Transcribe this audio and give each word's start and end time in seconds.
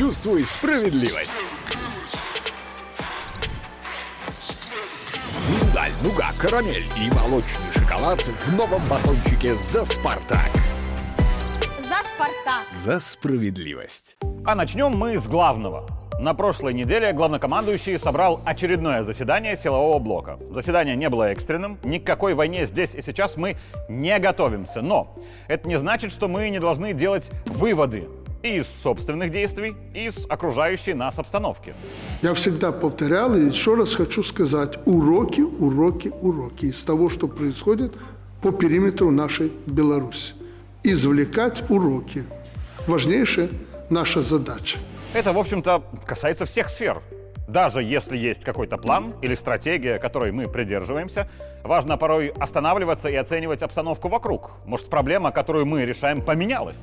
Почувствуй 0.00 0.44
справедливость. 0.44 1.52
Миндаль, 5.50 5.92
нуга, 6.02 6.30
карамель 6.38 6.86
и 6.96 7.14
молочный 7.14 7.70
шоколад 7.74 8.22
в 8.22 8.52
новом 8.54 8.80
батончике 8.88 9.56
«За 9.56 9.84
Спартак». 9.84 10.48
За 11.80 11.98
Спартак. 12.14 12.64
За 12.82 12.98
справедливость. 12.98 14.16
А 14.46 14.54
начнем 14.54 14.92
мы 14.92 15.18
с 15.18 15.26
главного. 15.26 15.86
На 16.18 16.32
прошлой 16.32 16.72
неделе 16.72 17.12
главнокомандующий 17.12 17.98
собрал 17.98 18.40
очередное 18.46 19.02
заседание 19.02 19.54
силового 19.54 19.98
блока. 19.98 20.38
Заседание 20.50 20.96
не 20.96 21.10
было 21.10 21.24
экстренным, 21.24 21.78
ни 21.84 21.98
к 21.98 22.06
какой 22.06 22.32
войне 22.32 22.64
здесь 22.64 22.94
и 22.94 23.02
сейчас 23.02 23.36
мы 23.36 23.58
не 23.90 24.18
готовимся. 24.18 24.80
Но 24.80 25.14
это 25.46 25.68
не 25.68 25.78
значит, 25.78 26.10
что 26.10 26.26
мы 26.26 26.48
не 26.48 26.58
должны 26.58 26.94
делать 26.94 27.30
выводы 27.44 28.08
и 28.42 28.56
из 28.56 28.66
собственных 28.82 29.30
действий, 29.30 29.76
и 29.94 30.06
из 30.06 30.26
окружающей 30.28 30.94
нас 30.94 31.18
обстановки. 31.18 31.74
Я 32.22 32.34
всегда 32.34 32.72
повторял 32.72 33.34
и 33.34 33.44
еще 33.44 33.74
раз 33.74 33.94
хочу 33.94 34.22
сказать, 34.22 34.78
уроки, 34.86 35.42
уроки, 35.42 36.12
уроки 36.20 36.66
из 36.66 36.82
того, 36.82 37.08
что 37.08 37.28
происходит 37.28 37.92
по 38.42 38.50
периметру 38.52 39.10
нашей 39.10 39.52
Беларуси. 39.66 40.34
Извлекать 40.82 41.68
уроки. 41.68 42.24
Важнейшая 42.86 43.50
наша 43.90 44.22
задача. 44.22 44.78
Это, 45.14 45.32
в 45.32 45.38
общем-то, 45.38 45.82
касается 46.06 46.46
всех 46.46 46.70
сфер. 46.70 47.02
Даже 47.46 47.82
если 47.82 48.16
есть 48.16 48.44
какой-то 48.44 48.76
план 48.78 49.12
или 49.22 49.34
стратегия, 49.34 49.98
которой 49.98 50.30
мы 50.30 50.48
придерживаемся, 50.48 51.28
важно 51.64 51.96
порой 51.96 52.28
останавливаться 52.28 53.08
и 53.08 53.16
оценивать 53.16 53.62
обстановку 53.62 54.08
вокруг. 54.08 54.52
Может, 54.64 54.88
проблема, 54.88 55.32
которую 55.32 55.66
мы 55.66 55.84
решаем, 55.84 56.22
поменялась 56.22 56.78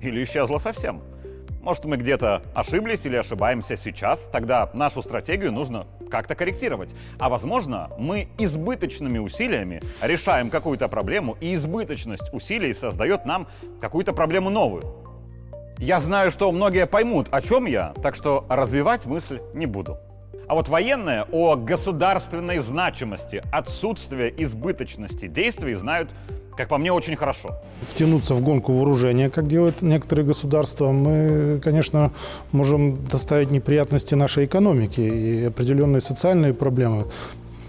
или 0.00 0.24
исчезла 0.24 0.58
совсем. 0.58 1.02
Может, 1.62 1.84
мы 1.84 1.98
где-то 1.98 2.42
ошиблись 2.54 3.04
или 3.04 3.16
ошибаемся 3.16 3.76
сейчас, 3.76 4.28
тогда 4.32 4.70
нашу 4.72 5.02
стратегию 5.02 5.52
нужно 5.52 5.86
как-то 6.10 6.34
корректировать. 6.34 6.90
А 7.18 7.28
возможно, 7.28 7.90
мы 7.98 8.28
избыточными 8.38 9.18
усилиями 9.18 9.82
решаем 10.02 10.48
какую-то 10.48 10.88
проблему, 10.88 11.36
и 11.40 11.54
избыточность 11.54 12.32
усилий 12.32 12.72
создает 12.72 13.26
нам 13.26 13.46
какую-то 13.80 14.14
проблему 14.14 14.48
новую. 14.48 14.82
Я 15.76 16.00
знаю, 16.00 16.30
что 16.30 16.50
многие 16.50 16.86
поймут, 16.86 17.28
о 17.30 17.42
чем 17.42 17.66
я, 17.66 17.92
так 18.02 18.14
что 18.14 18.44
развивать 18.48 19.04
мысль 19.04 19.40
не 19.54 19.66
буду. 19.66 19.98
А 20.48 20.54
вот 20.54 20.68
военные 20.68 21.26
о 21.30 21.56
государственной 21.56 22.58
значимости, 22.58 23.42
отсутствия 23.52 24.34
избыточности 24.36 25.28
действий 25.28 25.74
знают, 25.74 26.10
как 26.60 26.68
по 26.68 26.78
мне, 26.78 26.92
очень 26.92 27.16
хорошо. 27.16 27.48
Втянуться 27.80 28.34
в 28.34 28.42
гонку 28.42 28.74
вооружения, 28.74 29.30
как 29.30 29.46
делают 29.46 29.80
некоторые 29.80 30.26
государства, 30.26 30.92
мы, 30.92 31.58
конечно, 31.64 32.12
можем 32.52 33.06
доставить 33.06 33.50
неприятности 33.50 34.14
нашей 34.14 34.44
экономике 34.44 35.08
и 35.08 35.44
определенные 35.44 36.02
социальные 36.02 36.52
проблемы 36.52 37.06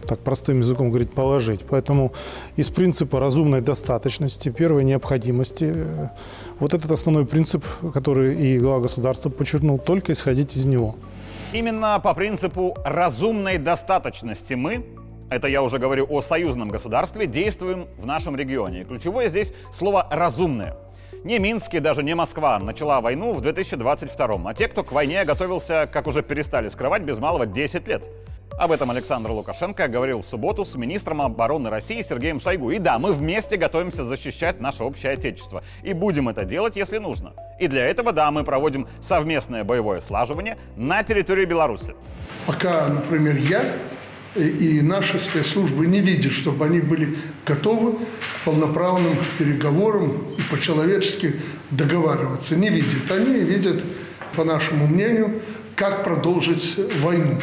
так 0.07 0.19
простым 0.19 0.59
языком 0.59 0.89
говорить, 0.89 1.13
положить. 1.13 1.63
Поэтому 1.69 2.11
из 2.57 2.67
принципа 2.67 3.19
разумной 3.19 3.61
достаточности, 3.61 4.49
первой 4.49 4.83
необходимости, 4.83 5.73
вот 6.59 6.73
этот 6.73 6.91
основной 6.91 7.25
принцип, 7.25 7.63
который 7.93 8.35
и 8.35 8.59
глава 8.59 8.81
государства 8.81 9.29
подчеркнул, 9.29 9.79
только 9.79 10.11
исходить 10.11 10.57
из 10.57 10.65
него. 10.65 10.95
Именно 11.53 11.97
по 12.03 12.13
принципу 12.13 12.75
разумной 12.83 13.57
достаточности 13.57 14.55
мы, 14.55 14.85
это 15.31 15.47
я 15.47 15.63
уже 15.63 15.79
говорю 15.79 16.05
о 16.09 16.21
союзном 16.21 16.67
государстве, 16.67 17.25
действуем 17.25 17.87
в 17.97 18.05
нашем 18.05 18.35
регионе. 18.35 18.81
И 18.81 18.83
ключевое 18.83 19.29
здесь 19.29 19.53
слово 19.77 20.05
«разумное». 20.11 20.75
Не 21.23 21.39
Минск 21.39 21.73
и 21.73 21.79
даже 21.79 22.03
не 22.03 22.15
Москва 22.15 22.59
начала 22.59 22.99
войну 22.99 23.31
в 23.31 23.41
2022 23.41 24.41
а 24.43 24.53
те, 24.53 24.67
кто 24.67 24.83
к 24.83 24.91
войне 24.91 25.23
готовился, 25.23 25.87
как 25.91 26.07
уже 26.07 26.21
перестали 26.21 26.67
скрывать, 26.67 27.03
без 27.03 27.17
малого 27.19 27.45
10 27.45 27.87
лет. 27.87 28.03
Об 28.57 28.71
этом 28.71 28.91
Александр 28.91 29.31
Лукашенко 29.31 29.87
говорил 29.87 30.21
в 30.21 30.25
субботу 30.25 30.65
с 30.65 30.75
министром 30.75 31.21
обороны 31.21 31.69
России 31.69 32.01
Сергеем 32.01 32.41
Шойгу. 32.41 32.71
И 32.71 32.79
да, 32.79 32.99
мы 32.99 33.13
вместе 33.13 33.55
готовимся 33.55 34.03
защищать 34.03 34.59
наше 34.59 34.83
общее 34.83 35.13
отечество. 35.13 35.63
И 35.83 35.93
будем 35.93 36.27
это 36.27 36.43
делать, 36.43 36.75
если 36.75 36.97
нужно. 36.97 37.33
И 37.59 37.67
для 37.67 37.85
этого, 37.85 38.11
да, 38.11 38.29
мы 38.31 38.43
проводим 38.43 38.85
совместное 39.07 39.63
боевое 39.63 40.01
слаживание 40.01 40.57
на 40.75 41.03
территории 41.03 41.45
Беларуси. 41.45 41.95
Пока, 42.45 42.87
например, 42.87 43.37
я 43.37 43.63
и 44.35 44.81
наши 44.81 45.19
спецслужбы 45.19 45.87
не 45.87 45.99
видят, 45.99 46.31
чтобы 46.31 46.65
они 46.65 46.79
были 46.79 47.17
готовы 47.45 47.93
к 47.93 48.45
полноправным 48.45 49.17
переговорам 49.37 50.35
и 50.37 50.41
по-человечески 50.49 51.35
договариваться. 51.69 52.55
Не 52.55 52.69
видят. 52.69 53.11
Они 53.11 53.39
видят, 53.39 53.83
по 54.35 54.43
нашему 54.43 54.87
мнению, 54.87 55.41
как 55.75 56.03
продолжить 56.03 56.75
войну 56.99 57.39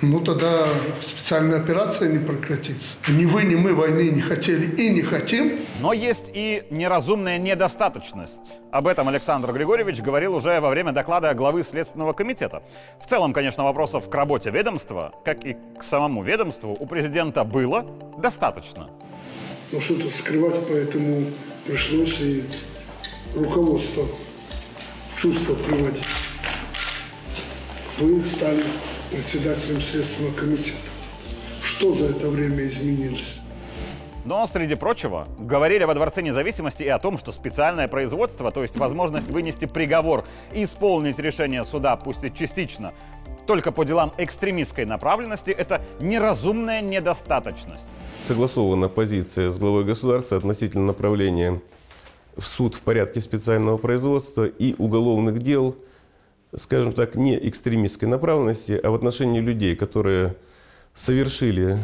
ну 0.00 0.20
тогда 0.20 0.66
специальная 1.02 1.58
операция 1.58 2.08
не 2.08 2.18
прекратится. 2.18 2.96
Ни 3.08 3.24
вы, 3.24 3.44
ни 3.44 3.54
мы 3.54 3.74
войны 3.74 4.10
не 4.10 4.20
хотели 4.20 4.74
и 4.76 4.90
не 4.90 5.02
хотим. 5.02 5.50
Но 5.80 5.92
есть 5.92 6.30
и 6.32 6.64
неразумная 6.70 7.38
недостаточность. 7.38 8.54
Об 8.70 8.86
этом 8.86 9.08
Александр 9.08 9.52
Григорьевич 9.52 10.00
говорил 10.00 10.34
уже 10.34 10.60
во 10.60 10.70
время 10.70 10.92
доклада 10.92 11.34
главы 11.34 11.62
Следственного 11.62 12.12
комитета. 12.12 12.62
В 13.04 13.08
целом, 13.08 13.32
конечно, 13.32 13.64
вопросов 13.64 14.08
к 14.08 14.14
работе 14.14 14.50
ведомства, 14.50 15.12
как 15.24 15.44
и 15.44 15.56
к 15.78 15.82
самому 15.82 16.22
ведомству, 16.22 16.76
у 16.78 16.86
президента 16.86 17.44
было 17.44 17.86
достаточно. 18.18 18.88
Ну 19.72 19.80
что 19.80 20.00
тут 20.00 20.14
скрывать, 20.14 20.60
поэтому 20.68 21.24
пришлось 21.66 22.20
и 22.20 22.44
руководство 23.34 24.04
в 25.12 25.20
чувство 25.20 25.54
приводить. 25.54 26.04
Вы 27.98 28.24
стали 28.26 28.62
председателем 29.10 29.80
Следственного 29.80 30.34
комитета. 30.34 30.76
Что 31.62 31.94
за 31.94 32.06
это 32.06 32.28
время 32.28 32.66
изменилось? 32.66 33.40
Но, 34.24 34.46
среди 34.46 34.74
прочего, 34.74 35.26
говорили 35.38 35.84
во 35.84 35.94
Дворце 35.94 36.20
независимости 36.20 36.82
и 36.82 36.88
о 36.88 36.98
том, 36.98 37.16
что 37.16 37.32
специальное 37.32 37.88
производство, 37.88 38.50
то 38.50 38.62
есть 38.62 38.76
возможность 38.76 39.28
вынести 39.30 39.64
приговор 39.64 40.24
и 40.52 40.64
исполнить 40.64 41.18
решение 41.18 41.64
суда, 41.64 41.96
пусть 41.96 42.22
и 42.24 42.32
частично, 42.32 42.92
только 43.46 43.72
по 43.72 43.84
делам 43.84 44.12
экстремистской 44.18 44.84
направленности, 44.84 45.50
это 45.50 45.80
неразумная 46.00 46.82
недостаточность. 46.82 47.84
Согласована 48.26 48.90
позиция 48.90 49.50
с 49.50 49.58
главой 49.58 49.84
государства 49.84 50.36
относительно 50.36 50.84
направления 50.84 51.62
в 52.36 52.46
суд 52.46 52.74
в 52.74 52.82
порядке 52.82 53.22
специального 53.22 53.78
производства 53.78 54.44
и 54.44 54.74
уголовных 54.76 55.38
дел– 55.38 55.74
скажем 56.56 56.92
так, 56.92 57.14
не 57.14 57.36
экстремистской 57.48 58.08
направленности, 58.08 58.78
а 58.82 58.90
в 58.90 58.94
отношении 58.94 59.40
людей, 59.40 59.76
которые 59.76 60.36
совершили 60.94 61.78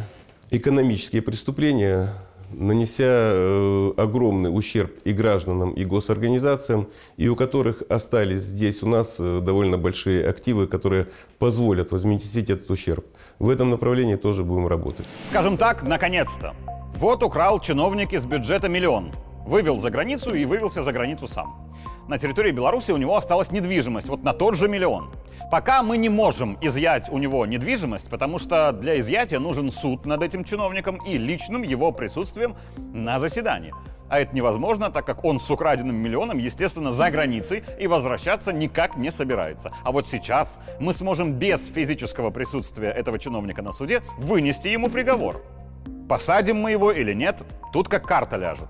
экономические 0.50 1.22
преступления, 1.22 2.10
нанеся 2.50 3.04
э, 3.06 3.92
огромный 3.96 4.48
ущерб 4.48 4.92
и 5.04 5.12
гражданам, 5.12 5.72
и 5.72 5.84
госорганизациям, 5.84 6.88
и 7.16 7.28
у 7.28 7.36
которых 7.36 7.82
остались 7.88 8.42
здесь 8.42 8.82
у 8.82 8.86
нас 8.86 9.16
э, 9.18 9.40
довольно 9.42 9.78
большие 9.78 10.28
активы, 10.28 10.66
которые 10.66 11.08
позволят 11.38 11.90
возместить 11.90 12.50
этот 12.50 12.70
ущерб. 12.70 13.04
В 13.38 13.48
этом 13.48 13.70
направлении 13.70 14.16
тоже 14.16 14.44
будем 14.44 14.68
работать. 14.68 15.06
Скажем 15.30 15.56
так, 15.56 15.82
наконец-то. 15.82 16.54
Вот 16.96 17.22
украл 17.22 17.60
чиновник 17.60 18.12
из 18.12 18.24
бюджета 18.24 18.68
миллион. 18.68 19.12
Вывел 19.46 19.80
за 19.80 19.90
границу 19.90 20.32
и 20.32 20.44
вывелся 20.44 20.84
за 20.84 20.92
границу 20.92 21.26
сам 21.26 21.63
на 22.08 22.18
территории 22.18 22.50
Беларуси 22.50 22.90
у 22.92 22.96
него 22.96 23.16
осталась 23.16 23.50
недвижимость, 23.50 24.08
вот 24.08 24.22
на 24.22 24.32
тот 24.32 24.56
же 24.56 24.68
миллион. 24.68 25.10
Пока 25.50 25.82
мы 25.82 25.96
не 25.98 26.08
можем 26.08 26.58
изъять 26.60 27.08
у 27.10 27.18
него 27.18 27.46
недвижимость, 27.46 28.08
потому 28.08 28.38
что 28.38 28.72
для 28.72 29.00
изъятия 29.00 29.38
нужен 29.38 29.70
суд 29.70 30.04
над 30.04 30.22
этим 30.22 30.44
чиновником 30.44 30.96
и 31.06 31.16
личным 31.16 31.62
его 31.62 31.92
присутствием 31.92 32.56
на 32.92 33.18
заседании. 33.18 33.72
А 34.08 34.20
это 34.20 34.34
невозможно, 34.34 34.90
так 34.90 35.06
как 35.06 35.24
он 35.24 35.40
с 35.40 35.50
украденным 35.50 35.96
миллионом, 35.96 36.38
естественно, 36.38 36.92
за 36.92 37.10
границей 37.10 37.64
и 37.80 37.86
возвращаться 37.86 38.52
никак 38.52 38.96
не 38.96 39.10
собирается. 39.10 39.72
А 39.82 39.92
вот 39.92 40.06
сейчас 40.06 40.58
мы 40.78 40.92
сможем 40.92 41.32
без 41.32 41.66
физического 41.66 42.30
присутствия 42.30 42.90
этого 42.90 43.18
чиновника 43.18 43.62
на 43.62 43.72
суде 43.72 44.02
вынести 44.18 44.68
ему 44.68 44.88
приговор. 44.88 45.42
Посадим 46.08 46.60
мы 46.60 46.70
его 46.70 46.92
или 46.92 47.14
нет, 47.14 47.42
тут 47.72 47.88
как 47.88 48.06
карта 48.06 48.36
ляжет. 48.36 48.68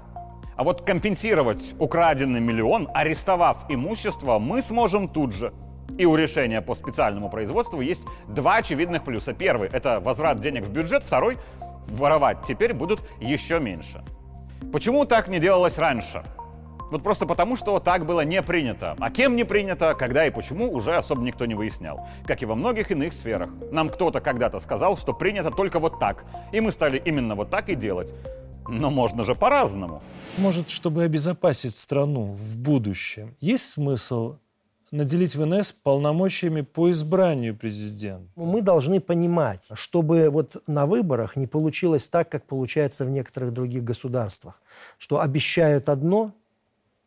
А 0.57 0.65
вот 0.65 0.83
компенсировать 0.83 1.75
украденный 1.79 2.41
миллион, 2.41 2.89
арестовав 2.95 3.65
имущество, 3.69 4.39
мы 4.39 4.63
сможем 4.63 5.09
тут 5.09 5.35
же. 5.35 5.53
И 5.99 6.07
у 6.07 6.17
решения 6.17 6.63
по 6.63 6.75
специальному 6.75 7.29
производству 7.29 7.81
есть 7.81 8.03
два 8.29 8.57
очевидных 8.57 9.05
плюса. 9.05 9.33
Первый– 9.33 9.69
это 9.73 10.01
возврат 10.01 10.41
денег 10.41 10.65
в 10.65 10.71
бюджет. 10.71 11.03
Второй– 11.05 11.39
воровать 11.89 12.39
теперь 12.47 12.73
будут 12.73 13.01
еще 13.21 13.61
меньше. 13.61 14.03
Почему 14.73 15.05
так 15.05 15.29
не 15.29 15.41
делалось 15.41 15.79
раньше? 15.79 16.25
Вот 16.95 17.03
просто 17.03 17.27
потому, 17.27 17.57
что 17.57 17.81
так 17.81 18.07
было 18.07 18.21
не 18.21 18.41
принято. 18.41 18.95
А 19.01 19.11
кем 19.11 19.35
не 19.35 19.43
принято, 19.43 19.95
когда 19.95 20.29
и 20.29 20.31
почему, 20.31 20.73
уже 20.73 20.95
особо 20.95 21.23
никто 21.23 21.45
не 21.45 21.57
выяснял. 21.57 22.07
Как 22.25 22.41
и 22.41 22.47
во 22.47 22.55
многих 22.55 22.93
иных 22.93 23.15
сферах. 23.15 23.51
Нам 23.73 23.89
кто-то 23.89 24.21
когда-то 24.21 24.61
сказал, 24.61 24.97
что 24.97 25.13
принято 25.13 25.51
только 25.51 25.81
вот 25.81 25.99
так. 25.99 26.25
И 26.53 26.61
мы 26.61 26.71
стали 26.71 27.03
именно 27.05 27.35
вот 27.35 27.51
так 27.51 27.69
и 27.69 27.75
делать. 27.75 28.15
Но 28.69 28.91
можно 28.91 29.25
же 29.25 29.35
по-разному. 29.35 30.01
Может, 30.39 30.69
чтобы 30.69 31.03
обезопасить 31.03 31.75
страну 31.75 32.27
в 32.27 32.57
будущем, 32.59 33.35
есть 33.41 33.71
смысл 33.71 34.37
наделить 34.93 35.35
ВНС 35.35 35.73
полномочиями 35.73 36.61
по 36.61 36.93
избранию 36.93 37.57
президента? 37.57 38.31
Мы 38.37 38.63
должны 38.63 39.01
понимать, 39.01 39.67
чтобы 39.75 40.31
вот 40.31 40.63
на 40.69 40.87
выборах 40.87 41.35
не 41.35 41.49
получилось 41.49 42.07
так, 42.07 42.29
как 42.29 42.47
получается 42.47 43.05
в 43.05 43.11
некоторых 43.11 43.53
других 43.53 43.83
государствах, 43.83 44.63
что 44.97 45.21
обещают 45.21 45.89
одно, 45.89 46.33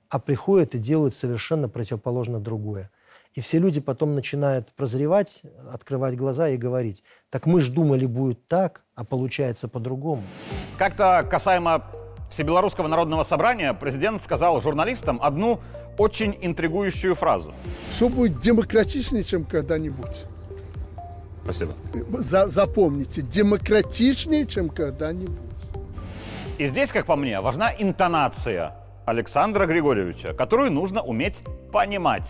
а 0.10 0.20
приходят 0.20 0.76
и 0.76 0.80
делают 0.80 1.14
совершенно 1.14 1.70
противоположно 1.70 2.40
другое. 2.40 2.90
И 3.34 3.42
все 3.42 3.60
люди 3.60 3.80
потом 3.80 4.16
начинают 4.16 4.72
прозревать, 4.74 5.42
открывать 5.72 6.16
глаза 6.16 6.50
и 6.50 6.58
говорить, 6.58 7.04
так 7.30 7.46
мы 7.46 7.62
ж 7.62 7.70
думали 7.70 8.06
будет 8.06 8.48
так, 8.48 8.82
а 8.96 9.04
получается 9.04 9.68
по-другому. 9.68 10.24
Как-то 10.78 11.26
касаемо 11.30 11.86
Всебелорусского 12.32 12.88
народного 12.88 13.24
собрания 13.24 13.74
президент 13.74 14.24
сказал 14.24 14.60
журналистам 14.62 15.20
одну 15.22 15.60
очень 15.98 16.38
интригующую 16.42 17.16
фразу. 17.16 17.52
Все 17.92 18.10
будет 18.10 18.40
демократичнее, 18.40 19.24
чем 19.24 19.46
когда-нибудь. 19.46 20.26
Спасибо. 21.44 21.74
За- 22.20 22.50
запомните, 22.50 23.22
демократичнее, 23.22 24.46
чем 24.46 24.70
когда-нибудь. 24.70 25.40
И 26.58 26.68
здесь, 26.68 26.92
как 26.92 27.06
по 27.06 27.16
мне, 27.16 27.40
важна 27.40 27.72
интонация 27.78 28.76
Александра 29.08 29.66
Григорьевича, 29.66 30.34
которую 30.34 30.70
нужно 30.70 31.02
уметь 31.02 31.42
понимать. 31.72 32.30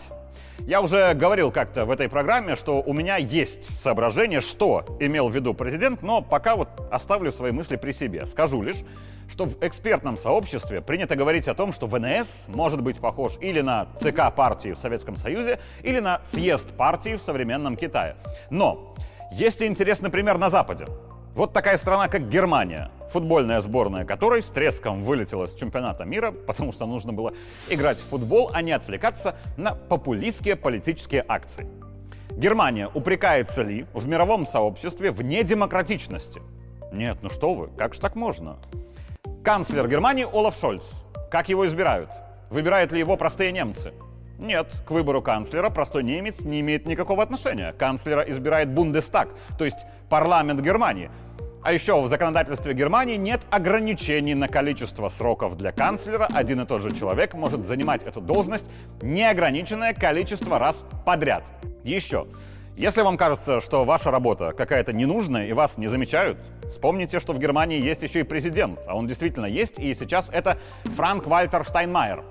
Я 0.59 0.81
уже 0.81 1.15
говорил 1.15 1.51
как-то 1.51 1.85
в 1.85 1.91
этой 1.91 2.07
программе, 2.07 2.55
что 2.55 2.83
у 2.83 2.93
меня 2.93 3.17
есть 3.17 3.81
соображение, 3.81 4.41
что 4.41 4.85
имел 4.99 5.27
в 5.27 5.35
виду 5.35 5.55
президент, 5.55 6.03
но 6.03 6.21
пока 6.21 6.55
вот 6.55 6.69
оставлю 6.91 7.31
свои 7.31 7.51
мысли 7.51 7.77
при 7.77 7.93
себе. 7.93 8.27
Скажу 8.27 8.61
лишь, 8.61 8.77
что 9.27 9.45
в 9.45 9.57
экспертном 9.59 10.17
сообществе 10.17 10.81
принято 10.81 11.15
говорить 11.15 11.47
о 11.47 11.55
том, 11.55 11.73
что 11.73 11.87
ВНС 11.87 12.27
может 12.47 12.81
быть 12.81 12.99
похож 12.99 13.33
или 13.41 13.61
на 13.61 13.87
ЦК 13.99 14.31
партии 14.35 14.73
в 14.73 14.77
Советском 14.77 15.15
Союзе, 15.15 15.59
или 15.81 15.99
на 15.99 16.21
съезд 16.31 16.69
партии 16.77 17.15
в 17.15 17.23
современном 17.23 17.75
Китае. 17.75 18.17
Но 18.51 18.93
есть 19.31 19.61
и 19.61 19.65
интересный 19.65 20.11
пример 20.11 20.37
на 20.37 20.51
Западе. 20.51 20.85
Вот 21.33 21.53
такая 21.53 21.77
страна, 21.77 22.07
как 22.07 22.29
Германия, 22.29 22.91
футбольная 23.09 23.61
сборная 23.61 24.05
которой 24.05 24.41
с 24.41 24.47
треском 24.47 25.03
вылетела 25.03 25.47
с 25.47 25.53
чемпионата 25.53 26.05
мира, 26.05 26.31
потому 26.31 26.71
что 26.71 26.85
нужно 26.85 27.13
было 27.13 27.33
играть 27.69 27.97
в 27.97 28.09
футбол, 28.09 28.49
а 28.53 28.61
не 28.61 28.71
отвлекаться 28.71 29.35
на 29.57 29.73
популистские 29.73 30.55
политические 30.55 31.25
акции. 31.27 31.67
Германия 32.31 32.89
упрекается 32.93 33.63
ли 33.63 33.85
в 33.93 34.07
мировом 34.07 34.45
сообществе 34.45 35.11
в 35.11 35.21
недемократичности? 35.21 36.41
Нет, 36.91 37.17
ну 37.21 37.29
что 37.29 37.53
вы, 37.53 37.69
как 37.77 37.93
же 37.93 37.99
так 37.99 38.15
можно? 38.15 38.57
Канцлер 39.43 39.87
Германии 39.87 40.25
Олаф 40.31 40.57
Шольц. 40.59 40.83
Как 41.31 41.49
его 41.49 41.65
избирают? 41.65 42.09
Выбирают 42.49 42.91
ли 42.91 42.99
его 42.99 43.17
простые 43.17 43.51
немцы? 43.51 43.93
Нет, 44.39 44.67
к 44.85 44.91
выбору 44.91 45.21
канцлера 45.21 45.69
простой 45.69 46.03
немец 46.03 46.41
не 46.41 46.59
имеет 46.59 46.85
никакого 46.85 47.23
отношения. 47.23 47.73
Канцлера 47.73 48.21
избирает 48.21 48.69
Бундестаг, 48.69 49.29
то 49.57 49.65
есть 49.65 49.79
парламент 50.09 50.61
Германии. 50.61 51.09
А 51.67 51.73
еще 51.73 51.99
в 51.99 52.07
законодательстве 52.07 52.73
Германии 52.73 53.17
нет 53.17 53.41
ограничений 53.49 54.33
на 54.35 54.47
количество 54.47 55.09
сроков 55.09 55.57
для 55.57 55.73
канцлера. 55.73 56.25
Один 56.33 56.61
и 56.61 56.65
тот 56.65 56.81
же 56.81 56.95
человек 56.95 57.33
может 57.33 57.65
занимать 57.65 58.03
эту 58.03 58.21
должность 58.21 58.63
неограниченное 59.01 59.93
количество 59.93 60.59
раз 60.59 60.77
подряд. 61.05 61.43
Еще. 61.83 62.25
Если 62.77 63.01
вам 63.01 63.17
кажется, 63.17 63.59
что 63.59 63.83
ваша 63.83 64.11
работа 64.11 64.53
какая-то 64.53 64.93
ненужная 64.93 65.47
и 65.47 65.51
вас 65.51 65.77
не 65.77 65.89
замечают, 65.89 66.41
вспомните, 66.69 67.19
что 67.19 67.33
в 67.33 67.37
Германии 67.37 67.83
есть 67.83 68.01
еще 68.01 68.21
и 68.21 68.23
президент, 68.23 68.79
а 68.87 68.95
он 68.95 69.05
действительно 69.05 69.45
есть, 69.45 69.77
и 69.77 69.93
сейчас 69.93 70.29
это 70.31 70.57
Франк 70.95 71.27
Вальтер 71.27 71.65
Штайнмайер. 71.65 72.23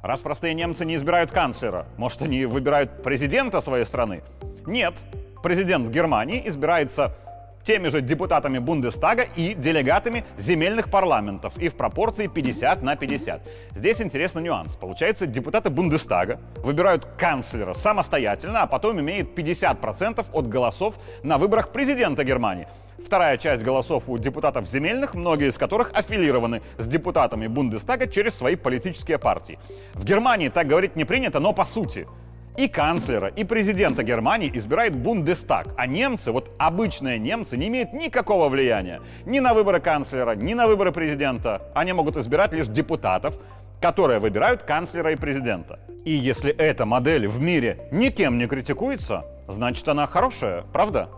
Раз 0.00 0.20
простые 0.20 0.54
немцы 0.54 0.84
не 0.84 0.94
избирают 0.94 1.32
канцлера, 1.32 1.86
может, 1.96 2.22
они 2.22 2.44
выбирают 2.44 3.02
президента 3.02 3.60
своей 3.62 3.84
страны? 3.84 4.22
Нет. 4.64 4.94
Президент 5.42 5.88
Германии 5.88 6.46
избирается 6.46 7.16
теми 7.64 7.88
же 7.88 8.00
депутатами 8.00 8.58
Бундестага 8.58 9.22
и 9.36 9.54
делегатами 9.54 10.24
земельных 10.38 10.90
парламентов 10.90 11.56
и 11.58 11.68
в 11.68 11.74
пропорции 11.74 12.26
50 12.26 12.82
на 12.82 12.96
50. 12.96 13.42
Здесь 13.74 14.00
интересный 14.00 14.42
нюанс. 14.42 14.76
Получается, 14.76 15.26
депутаты 15.26 15.70
Бундестага 15.70 16.40
выбирают 16.56 17.04
канцлера 17.16 17.74
самостоятельно, 17.74 18.62
а 18.62 18.66
потом 18.66 19.00
имеют 19.00 19.36
50% 19.36 20.26
от 20.32 20.48
голосов 20.48 20.98
на 21.22 21.38
выборах 21.38 21.72
президента 21.72 22.24
Германии. 22.24 22.66
Вторая 23.04 23.38
часть 23.38 23.62
голосов 23.62 24.04
у 24.08 24.18
депутатов 24.18 24.68
земельных, 24.68 25.14
многие 25.14 25.48
из 25.48 25.58
которых 25.58 25.90
аффилированы 25.94 26.62
с 26.78 26.86
депутатами 26.86 27.46
Бундестага 27.46 28.06
через 28.06 28.34
свои 28.34 28.56
политические 28.56 29.18
партии. 29.18 29.58
В 29.94 30.04
Германии 30.04 30.48
так 30.48 30.66
говорить 30.66 30.96
не 30.96 31.04
принято, 31.04 31.40
но 31.40 31.52
по 31.52 31.64
сути– 31.64 32.06
и 32.60 32.68
канцлера, 32.68 33.28
и 33.28 33.42
президента 33.42 34.02
Германии 34.02 34.50
избирает 34.52 34.94
Бундестаг. 34.94 35.68
А 35.78 35.86
немцы, 35.86 36.30
вот 36.30 36.50
обычные 36.58 37.18
немцы, 37.18 37.56
не 37.56 37.68
имеют 37.68 37.94
никакого 37.94 38.50
влияния 38.50 39.00
ни 39.24 39.40
на 39.40 39.54
выборы 39.54 39.80
канцлера, 39.80 40.34
ни 40.34 40.52
на 40.52 40.66
выборы 40.66 40.92
президента. 40.92 41.62
Они 41.74 41.94
могут 41.94 42.18
избирать 42.18 42.52
лишь 42.52 42.66
депутатов, 42.66 43.38
которые 43.80 44.18
выбирают 44.18 44.62
канцлера 44.62 45.12
и 45.12 45.16
президента. 45.16 45.78
И 46.04 46.12
если 46.12 46.52
эта 46.52 46.84
модель 46.84 47.28
в 47.28 47.40
мире 47.40 47.88
никем 47.92 48.36
не 48.36 48.46
критикуется, 48.46 49.24
значит 49.48 49.88
она 49.88 50.06
хорошая, 50.06 50.62
правда? 50.70 51.08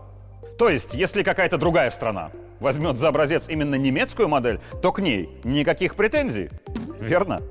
То 0.57 0.69
есть, 0.69 0.93
если 0.93 1.23
какая-то 1.23 1.57
другая 1.57 1.89
страна 1.89 2.31
возьмет 2.61 2.97
за 2.97 3.09
образец 3.09 3.43
именно 3.49 3.75
немецкую 3.75 4.29
модель, 4.29 4.61
то 4.81 4.93
к 4.93 5.01
ней 5.01 5.29
никаких 5.43 5.95
претензий. 5.95 6.49
Верно? 7.01 7.41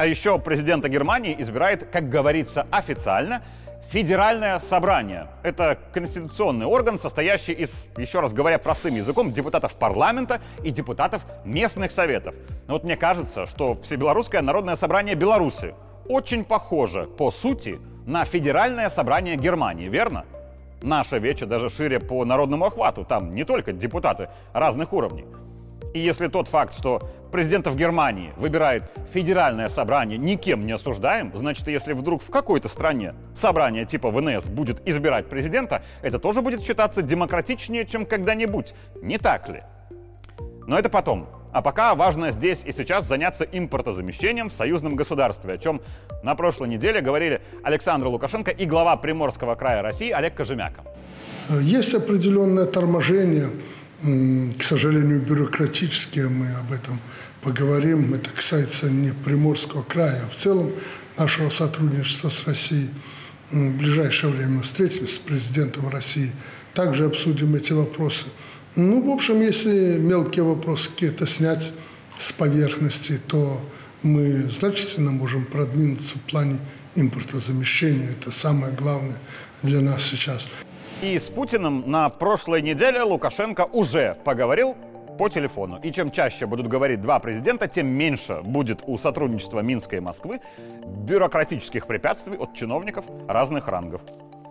А 0.00 0.06
еще 0.06 0.38
президента 0.38 0.88
Германии 0.88 1.36
избирает, 1.38 1.90
как 1.92 2.08
говорится 2.08 2.66
официально, 2.70 3.42
Федеральное 3.90 4.58
собрание. 4.58 5.26
Это 5.42 5.76
конституционный 5.92 6.64
орган, 6.64 6.98
состоящий 6.98 7.52
из, 7.52 7.86
еще 7.98 8.20
раз 8.20 8.32
говоря 8.32 8.58
простым 8.58 8.94
языком, 8.94 9.30
депутатов 9.30 9.74
парламента 9.74 10.40
и 10.64 10.70
депутатов 10.70 11.26
местных 11.44 11.92
советов. 11.92 12.34
Но 12.66 12.72
вот 12.72 12.84
мне 12.84 12.96
кажется, 12.96 13.44
что 13.44 13.74
Всебелорусское 13.82 14.40
народное 14.40 14.76
собрание 14.76 15.16
Беларуси 15.16 15.74
очень 16.08 16.44
похоже 16.44 17.04
по 17.04 17.30
сути 17.30 17.78
на 18.06 18.24
Федеральное 18.24 18.88
собрание 18.88 19.36
Германии, 19.36 19.88
верно? 19.88 20.24
Наша 20.80 21.18
вече 21.18 21.44
даже 21.44 21.68
шире 21.68 22.00
по 22.00 22.24
народному 22.24 22.64
охвату. 22.64 23.04
Там 23.04 23.34
не 23.34 23.44
только 23.44 23.74
депутаты 23.74 24.30
разных 24.54 24.94
уровней. 24.94 25.26
И 25.92 25.98
если 25.98 26.28
тот 26.28 26.48
факт, 26.48 26.74
что 26.76 27.00
президентов 27.32 27.76
Германии 27.76 28.32
выбирает 28.36 28.84
федеральное 29.12 29.68
собрание, 29.68 30.18
никем 30.18 30.66
не 30.66 30.72
осуждаем, 30.72 31.32
значит, 31.34 31.66
если 31.68 31.92
вдруг 31.92 32.22
в 32.22 32.30
какой-то 32.30 32.68
стране 32.68 33.14
собрание 33.34 33.84
типа 33.84 34.10
ВНС 34.10 34.44
будет 34.44 34.86
избирать 34.86 35.26
президента, 35.26 35.82
это 36.02 36.18
тоже 36.18 36.42
будет 36.42 36.62
считаться 36.62 37.02
демократичнее, 37.02 37.86
чем 37.86 38.06
когда-нибудь. 38.06 38.74
Не 39.02 39.18
так 39.18 39.48
ли? 39.48 39.62
Но 40.66 40.78
это 40.78 40.88
потом. 40.88 41.28
А 41.52 41.62
пока 41.62 41.96
важно 41.96 42.30
здесь 42.30 42.60
и 42.64 42.72
сейчас 42.72 43.06
заняться 43.06 43.44
импортозамещением 43.44 44.50
в 44.50 44.52
союзном 44.52 44.94
государстве, 44.94 45.54
о 45.54 45.58
чем 45.58 45.80
на 46.22 46.36
прошлой 46.36 46.68
неделе 46.68 47.00
говорили 47.00 47.42
Александр 47.64 48.06
Лукашенко 48.06 48.52
и 48.52 48.64
глава 48.66 48.96
Приморского 48.96 49.56
края 49.56 49.82
России 49.82 50.10
Олег 50.10 50.36
Кожемяка. 50.36 50.84
Есть 51.60 51.92
определенное 51.94 52.66
торможение 52.66 53.48
к 54.02 54.62
сожалению, 54.62 55.20
бюрократические, 55.20 56.28
мы 56.28 56.52
об 56.54 56.72
этом 56.72 57.00
поговорим. 57.42 58.14
Это 58.14 58.30
касается 58.30 58.90
не 58.90 59.12
Приморского 59.12 59.82
края, 59.82 60.22
а 60.26 60.30
в 60.30 60.36
целом 60.36 60.72
нашего 61.18 61.50
сотрудничества 61.50 62.30
с 62.30 62.46
Россией. 62.46 62.90
В 63.50 63.76
ближайшее 63.76 64.32
время 64.32 64.56
мы 64.56 64.62
встретимся 64.62 65.14
с 65.14 65.18
президентом 65.18 65.88
России, 65.88 66.32
также 66.72 67.04
обсудим 67.04 67.54
эти 67.54 67.72
вопросы. 67.72 68.26
Ну, 68.76 69.02
в 69.02 69.10
общем, 69.10 69.40
если 69.40 69.98
мелкие 69.98 70.44
вопросы 70.44 70.88
какие-то 70.90 71.26
снять 71.26 71.72
с 72.18 72.32
поверхности, 72.32 73.20
то 73.26 73.60
мы 74.02 74.44
значительно 74.44 75.10
можем 75.10 75.44
продвинуться 75.44 76.14
в 76.14 76.30
плане 76.30 76.58
импортозамещения. 76.94 78.10
Это 78.10 78.30
самое 78.30 78.72
главное 78.72 79.18
для 79.62 79.80
нас 79.80 80.04
сейчас. 80.04 80.46
И 81.02 81.18
с 81.18 81.28
Путиным 81.28 81.90
на 81.90 82.10
прошлой 82.10 82.60
неделе 82.60 83.02
Лукашенко 83.02 83.64
уже 83.72 84.16
поговорил 84.22 84.76
по 85.18 85.28
телефону. 85.28 85.78
И 85.82 85.92
чем 85.92 86.10
чаще 86.10 86.46
будут 86.46 86.66
говорить 86.66 87.00
два 87.00 87.18
президента, 87.20 87.68
тем 87.68 87.86
меньше 87.86 88.40
будет 88.42 88.82
у 88.86 88.98
сотрудничества 88.98 89.60
Минска 89.60 89.96
и 89.96 90.00
Москвы 90.00 90.40
бюрократических 90.84 91.86
препятствий 91.86 92.36
от 92.36 92.54
чиновников 92.54 93.04
разных 93.28 93.68
рангов. 93.68 94.02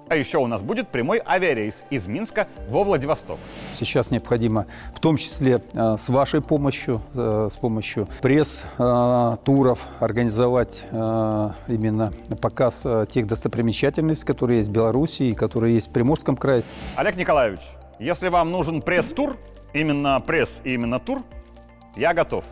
А 0.09 0.15
еще 0.15 0.39
у 0.39 0.47
нас 0.47 0.63
будет 0.63 0.87
прямой 0.87 1.21
авиарейс 1.23 1.75
из 1.91 2.07
Минска 2.07 2.47
во 2.67 2.83
Владивосток. 2.83 3.37
Сейчас 3.75 4.09
необходимо, 4.09 4.65
в 4.95 4.99
том 4.99 5.17
числе 5.17 5.61
э, 5.73 5.97
с 5.99 6.09
вашей 6.09 6.41
помощью, 6.41 7.03
э, 7.13 7.49
с 7.51 7.55
помощью 7.55 8.07
пресс-туров, 8.19 9.87
организовать 9.99 10.83
э, 10.89 11.49
именно 11.67 12.11
показ 12.41 12.87
тех 13.11 13.27
достопримечательностей, 13.27 14.25
которые 14.25 14.57
есть 14.57 14.69
в 14.69 14.71
Беларуси 14.71 15.23
и 15.23 15.35
которые 15.35 15.75
есть 15.75 15.89
в 15.89 15.91
Приморском 15.91 16.35
крае. 16.35 16.63
Олег 16.95 17.15
Николаевич, 17.15 17.61
если 17.99 18.29
вам 18.29 18.49
нужен 18.49 18.81
пресс-тур, 18.81 19.37
именно 19.73 20.19
пресс 20.21 20.61
и 20.63 20.73
именно 20.73 20.99
тур, 20.99 21.21
я 21.95 22.15
готов. 22.15 22.45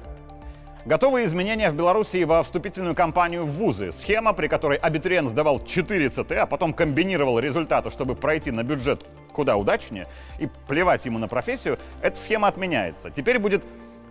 Готовы 0.87 1.25
изменения 1.25 1.69
в 1.69 1.75
Беларуси 1.75 2.23
во 2.23 2.41
вступительную 2.41 2.95
кампанию 2.95 3.43
в 3.43 3.49
ВУЗы. 3.49 3.91
Схема, 3.91 4.31
при 4.31 4.47
которой 4.47 4.77
абитуриент 4.77 5.29
сдавал 5.29 5.61
4 5.61 6.09
ЦТ, 6.09 6.31
а 6.31 6.45
потом 6.45 6.71
комбинировал 6.71 7.39
результаты, 7.39 7.91
чтобы 7.91 8.15
пройти 8.15 8.51
на 8.51 8.63
бюджет 8.63 9.05
куда 9.33 9.57
удачнее 9.57 10.07
и 10.39 10.47
плевать 10.69 11.05
ему 11.05 11.19
на 11.19 11.27
профессию, 11.27 11.77
эта 12.01 12.17
схема 12.17 12.47
отменяется. 12.47 13.09
Теперь 13.09 13.37
будет 13.37 13.65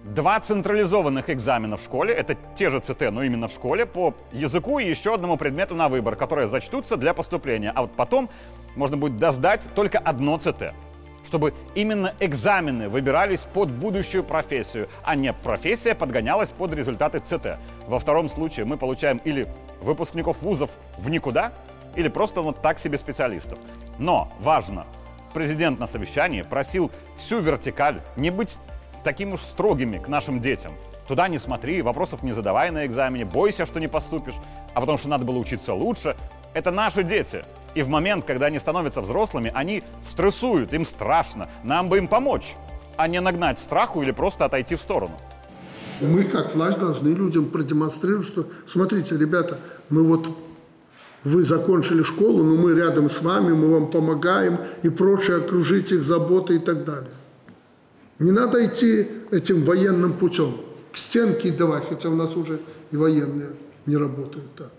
два 0.04 0.38
централизованных 0.38 1.30
экзамена 1.30 1.78
в 1.78 1.80
школе, 1.80 2.12
это 2.12 2.36
те 2.56 2.68
же 2.68 2.80
ЦТ, 2.80 3.10
но 3.10 3.22
именно 3.22 3.48
в 3.48 3.52
школе, 3.52 3.86
по 3.86 4.12
языку 4.30 4.78
и 4.78 4.86
еще 4.86 5.14
одному 5.14 5.38
предмету 5.38 5.74
на 5.74 5.88
выбор, 5.88 6.14
которые 6.14 6.46
зачтутся 6.46 6.98
для 6.98 7.14
поступления. 7.14 7.72
А 7.74 7.80
вот 7.80 7.92
потом 7.96 8.28
можно 8.74 8.98
будет 8.98 9.16
доздать 9.16 9.62
только 9.74 9.98
одно 9.98 10.36
ЦТ 10.36 10.74
чтобы 11.26 11.54
именно 11.74 12.14
экзамены 12.20 12.88
выбирались 12.88 13.40
под 13.40 13.70
будущую 13.70 14.24
профессию, 14.24 14.88
а 15.02 15.14
не 15.14 15.32
профессия 15.32 15.94
подгонялась 15.94 16.50
под 16.50 16.72
результаты 16.72 17.20
ЦТ. 17.20 17.58
Во 17.86 17.98
втором 17.98 18.28
случае 18.28 18.64
мы 18.64 18.76
получаем 18.76 19.18
или 19.24 19.46
выпускников 19.82 20.40
вузов 20.40 20.70
в 20.98 21.10
никуда, 21.10 21.52
или 21.96 22.08
просто 22.08 22.42
вот 22.42 22.62
так 22.62 22.78
себе 22.78 22.98
специалистов. 22.98 23.58
Но 23.98 24.28
важно, 24.40 24.86
президент 25.34 25.80
на 25.80 25.86
совещании 25.86 26.42
просил 26.42 26.90
всю 27.16 27.40
вертикаль 27.40 28.00
не 28.16 28.30
быть 28.30 28.58
таким 29.02 29.34
уж 29.34 29.40
строгими 29.40 29.98
к 29.98 30.08
нашим 30.08 30.40
детям. 30.40 30.72
Туда 31.08 31.28
не 31.28 31.38
смотри, 31.38 31.82
вопросов 31.82 32.22
не 32.22 32.32
задавай 32.32 32.70
на 32.70 32.84
экзамене, 32.84 33.24
бойся, 33.24 33.64
что 33.64 33.78
не 33.78 33.86
поступишь, 33.86 34.34
а 34.74 34.80
потому 34.80 34.98
что 34.98 35.08
надо 35.08 35.24
было 35.24 35.38
учиться 35.38 35.72
лучше. 35.72 36.16
Это 36.52 36.70
наши 36.70 37.02
дети. 37.02 37.44
И 37.76 37.82
в 37.82 37.88
момент, 37.88 38.24
когда 38.24 38.46
они 38.46 38.58
становятся 38.58 39.02
взрослыми, 39.02 39.52
они 39.54 39.82
стрессуют, 40.10 40.72
им 40.72 40.86
страшно. 40.86 41.46
Нам 41.62 41.90
бы 41.90 41.98
им 41.98 42.08
помочь, 42.08 42.56
а 42.96 43.06
не 43.06 43.20
нагнать 43.20 43.58
страху 43.58 44.02
или 44.02 44.12
просто 44.12 44.46
отойти 44.46 44.76
в 44.76 44.80
сторону. 44.80 45.12
Мы, 46.00 46.24
как 46.24 46.54
власть, 46.54 46.78
должны 46.78 47.08
людям 47.08 47.50
продемонстрировать, 47.50 48.26
что, 48.26 48.46
смотрите, 48.66 49.18
ребята, 49.18 49.58
мы 49.90 50.04
вот 50.04 50.26
вы 51.22 51.44
закончили 51.44 52.02
школу, 52.02 52.42
но 52.44 52.56
мы 52.56 52.74
рядом 52.74 53.10
с 53.10 53.20
вами, 53.20 53.52
мы 53.52 53.70
вам 53.70 53.90
помогаем 53.90 54.58
и 54.82 54.88
прочее, 54.88 55.36
окружить 55.36 55.92
их 55.92 56.02
заботой 56.02 56.56
и 56.56 56.60
так 56.60 56.84
далее. 56.86 57.10
Не 58.18 58.30
надо 58.30 58.64
идти 58.64 59.06
этим 59.30 59.64
военным 59.64 60.14
путем, 60.14 60.56
к 60.92 60.96
стенке 60.96 61.52
давай, 61.52 61.82
хотя 61.86 62.08
у 62.08 62.14
нас 62.14 62.34
уже 62.36 62.58
и 62.90 62.96
военные 62.96 63.50
не 63.84 63.98
работают 63.98 64.54
так. 64.54 64.70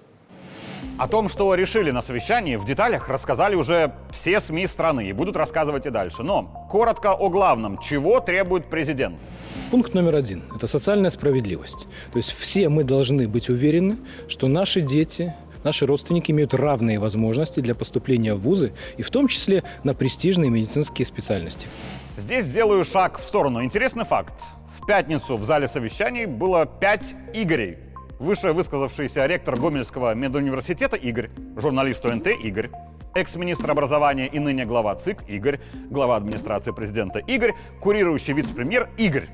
О 0.97 1.07
том, 1.07 1.29
что 1.29 1.53
решили 1.53 1.91
на 1.91 2.01
совещании, 2.01 2.55
в 2.55 2.65
деталях 2.65 3.07
рассказали 3.07 3.55
уже 3.55 3.93
все 4.11 4.41
СМИ 4.41 4.65
страны 4.65 5.07
и 5.07 5.13
будут 5.13 5.37
рассказывать 5.37 5.85
и 5.85 5.91
дальше. 5.91 6.23
Но 6.23 6.67
коротко 6.71 7.13
о 7.13 7.29
главном. 7.29 7.79
Чего 7.79 8.19
требует 8.19 8.65
президент? 8.65 9.19
Пункт 9.69 9.93
номер 9.93 10.15
один– 10.15 10.43
это 10.55 10.65
социальная 10.65 11.11
справедливость. 11.11 11.87
То 12.11 12.17
есть 12.17 12.31
все 12.31 12.69
мы 12.69 12.83
должны 12.83 13.27
быть 13.27 13.49
уверены, 13.49 13.97
что 14.27 14.47
наши 14.47 14.81
дети, 14.81 15.35
наши 15.63 15.85
родственники 15.85 16.31
имеют 16.31 16.55
равные 16.55 16.97
возможности 16.97 17.59
для 17.59 17.75
поступления 17.75 18.33
в 18.33 18.39
вузы, 18.39 18.73
и 18.97 19.03
в 19.03 19.11
том 19.11 19.27
числе 19.27 19.63
на 19.83 19.93
престижные 19.93 20.49
медицинские 20.49 21.05
специальности. 21.05 21.67
Здесь 22.17 22.45
сделаю 22.45 22.83
шаг 22.83 23.19
в 23.19 23.23
сторону. 23.23 23.63
Интересный 23.63 24.05
факт. 24.05 24.33
В 24.81 24.85
пятницу 24.87 25.37
в 25.37 25.45
зале 25.45 25.67
совещаний 25.67 26.25
было 26.25 26.65
пять 26.65 27.13
Игорей 27.33 27.77
выше 28.19 28.51
высказавшийся 28.51 29.25
ректор 29.25 29.59
Гомельского 29.59 30.13
медуниверситета 30.13 30.95
Игорь, 30.95 31.29
журналист 31.55 32.05
ОНТ 32.05 32.27
Игорь, 32.43 32.69
экс-министр 33.13 33.71
образования 33.71 34.27
и 34.27 34.39
ныне 34.39 34.65
глава 34.65 34.95
ЦИК 34.95 35.23
Игорь, 35.27 35.59
глава 35.89 36.15
администрации 36.15 36.71
президента 36.71 37.19
Игорь, 37.19 37.53
курирующий 37.79 38.33
вице-премьер 38.33 38.89
Игорь. 38.97 39.29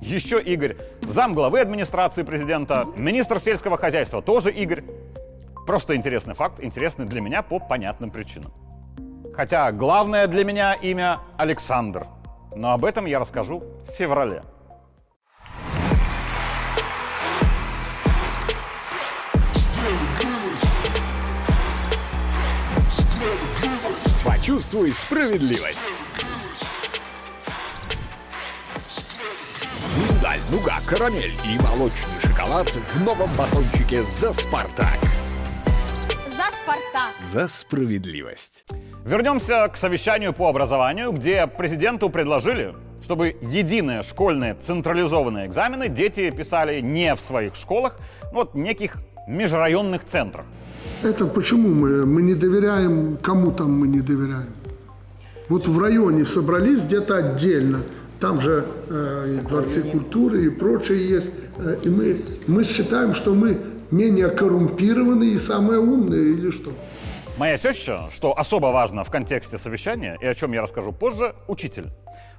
Еще 0.00 0.42
Игорь, 0.42 0.76
зам 1.02 1.34
главы 1.34 1.60
администрации 1.60 2.22
президента, 2.22 2.86
министр 2.96 3.40
сельского 3.40 3.76
хозяйства 3.76 4.20
тоже 4.20 4.50
Игорь. 4.50 4.82
Просто 5.66 5.94
интересный 5.94 6.34
факт, 6.34 6.62
интересный 6.62 7.06
для 7.06 7.20
меня 7.20 7.42
по 7.42 7.60
понятным 7.60 8.10
причинам. 8.10 8.52
Хотя 9.34 9.70
главное 9.70 10.26
для 10.26 10.44
меня 10.44 10.74
имя 10.74 11.20
Александр. 11.36 12.06
Но 12.54 12.72
об 12.72 12.84
этом 12.84 13.06
я 13.06 13.18
расскажу 13.18 13.62
в 13.88 13.92
феврале. 13.92 14.42
Почувствуй 24.42 24.90
справедливость. 24.90 26.02
Миндаль, 29.96 30.40
нуга, 30.50 30.80
карамель 30.84 31.30
и 31.46 31.62
молочный 31.62 32.18
шоколад 32.20 32.68
в 32.68 33.00
новом 33.04 33.30
батончике 33.38 34.02
«За 34.02 34.32
Спартак». 34.32 34.98
За 36.26 36.50
Спартак. 36.56 37.12
За 37.20 37.46
справедливость. 37.46 38.64
Вернемся 39.04 39.68
к 39.68 39.76
совещанию 39.76 40.32
по 40.32 40.48
образованию, 40.48 41.12
где 41.12 41.46
президенту 41.46 42.10
предложили, 42.10 42.74
чтобы 43.04 43.36
единые 43.42 44.02
школьные 44.02 44.56
централизованные 44.56 45.46
экзамены 45.46 45.88
дети 45.88 46.32
писали 46.32 46.80
не 46.80 47.14
в 47.14 47.20
своих 47.20 47.54
школах, 47.54 48.00
но 48.32 48.40
вот 48.40 48.56
неких 48.56 48.96
межрайонных 49.26 50.04
центрах. 50.04 50.46
Это 51.02 51.26
почему 51.26 51.68
мы, 51.68 52.06
мы 52.06 52.22
не 52.22 52.34
доверяем, 52.34 53.18
кому 53.22 53.52
там 53.52 53.72
мы 53.78 53.88
не 53.88 54.00
доверяем? 54.00 54.52
Вот 55.48 55.66
в 55.66 55.78
районе 55.78 56.24
собрались 56.24 56.82
где-то 56.82 57.16
отдельно, 57.16 57.82
там 58.20 58.40
же 58.40 58.64
э, 58.88 59.36
и 59.36 59.46
дворцы 59.46 59.82
культуры 59.82 60.44
и 60.44 60.50
прочее 60.50 61.08
есть, 61.08 61.32
э, 61.58 61.76
и 61.84 61.88
мы, 61.90 62.22
мы 62.46 62.64
считаем, 62.64 63.14
что 63.14 63.34
мы 63.34 63.58
менее 63.90 64.28
коррумпированные 64.28 65.32
и 65.32 65.38
самые 65.38 65.80
умные 65.80 66.32
или 66.32 66.50
что? 66.50 66.70
Моя 67.38 67.58
теща, 67.58 68.08
что 68.12 68.38
особо 68.38 68.66
важно 68.66 69.04
в 69.04 69.10
контексте 69.10 69.58
совещания, 69.58 70.16
и 70.20 70.26
о 70.26 70.34
чем 70.34 70.52
я 70.52 70.62
расскажу 70.62 70.92
позже, 70.92 71.34
учитель. 71.48 71.86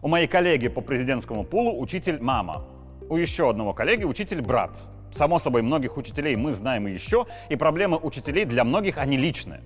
У 0.02 0.08
моей 0.08 0.28
коллеги 0.28 0.68
по 0.68 0.82
президентскому 0.82 1.44
пулу 1.44 1.82
учитель 1.82 2.20
мама. 2.22 2.66
У 3.10 3.18
еще 3.18 3.50
одного 3.50 3.74
коллеги 3.74 4.04
учитель 4.04 4.42
брат. 4.42 4.72
Само 5.14 5.40
собой, 5.40 5.62
многих 5.62 5.98
учителей 5.98 6.36
мы 6.36 6.54
знаем 6.54 6.88
еще, 6.88 7.26
и 7.50 7.56
проблемы 7.56 7.98
учителей 7.98 8.46
для 8.46 8.64
многих, 8.64 8.98
они 8.98 9.18
личные. 9.18 9.62